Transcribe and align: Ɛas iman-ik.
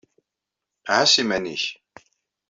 Ɛas 0.95 1.13
iman-ik. 1.21 1.65